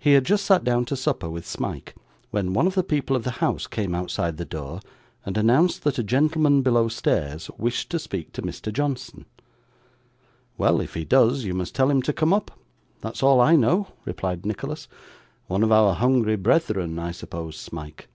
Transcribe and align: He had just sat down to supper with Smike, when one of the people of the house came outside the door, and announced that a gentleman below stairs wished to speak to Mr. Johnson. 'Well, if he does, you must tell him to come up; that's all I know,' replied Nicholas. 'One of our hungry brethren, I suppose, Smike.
He 0.00 0.14
had 0.14 0.24
just 0.24 0.44
sat 0.44 0.64
down 0.64 0.84
to 0.86 0.96
supper 0.96 1.30
with 1.30 1.46
Smike, 1.46 1.94
when 2.32 2.54
one 2.54 2.66
of 2.66 2.74
the 2.74 2.82
people 2.82 3.14
of 3.14 3.22
the 3.22 3.30
house 3.38 3.68
came 3.68 3.94
outside 3.94 4.36
the 4.36 4.44
door, 4.44 4.80
and 5.24 5.38
announced 5.38 5.84
that 5.84 5.96
a 5.96 6.02
gentleman 6.02 6.62
below 6.62 6.88
stairs 6.88 7.48
wished 7.56 7.88
to 7.90 8.00
speak 8.00 8.32
to 8.32 8.42
Mr. 8.42 8.72
Johnson. 8.72 9.26
'Well, 10.58 10.80
if 10.80 10.94
he 10.94 11.04
does, 11.04 11.44
you 11.44 11.54
must 11.54 11.72
tell 11.72 11.88
him 11.88 12.02
to 12.02 12.12
come 12.12 12.32
up; 12.32 12.58
that's 13.00 13.22
all 13.22 13.40
I 13.40 13.54
know,' 13.54 13.92
replied 14.04 14.44
Nicholas. 14.44 14.88
'One 15.46 15.62
of 15.62 15.70
our 15.70 15.94
hungry 15.94 16.34
brethren, 16.34 16.98
I 16.98 17.12
suppose, 17.12 17.56
Smike. 17.56 18.08